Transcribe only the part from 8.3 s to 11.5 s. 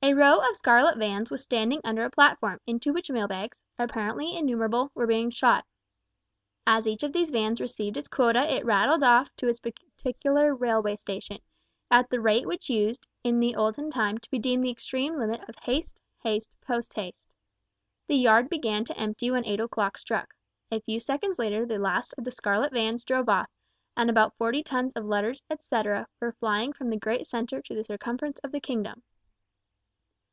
it rattled off to its particular railway station,